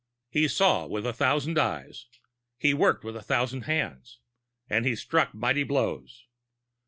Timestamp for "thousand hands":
3.21-4.17